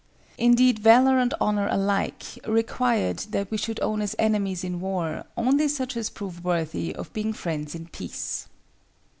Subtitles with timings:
[0.39, 5.67] Indeed valor and honor alike required that we should own as enemies in war only
[5.67, 8.47] such as prove worthy of being friends in peace.